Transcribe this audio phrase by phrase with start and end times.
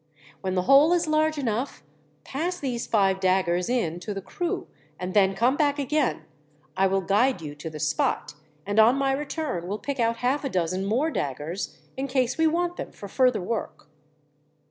[0.41, 1.83] "When the hole is large enough,
[2.23, 4.65] pass these five daggers in to the crew,
[4.99, 6.23] and then come back again.
[6.75, 8.33] I will guide you to the spot,
[8.65, 12.47] and on my return will pick out half a dozen more daggers, in case we
[12.47, 13.91] want them for further work."